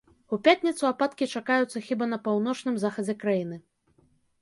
[0.37, 3.65] У пятніцу ападкі чакаюцца хіба па паўночным захадзе краіны.